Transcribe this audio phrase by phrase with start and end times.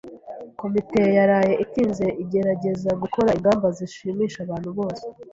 [0.59, 5.03] Komite yaraye itinze igerageza gukora ingamba zishimisha abantu bose.